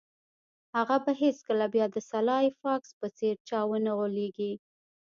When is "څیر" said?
3.17-3.35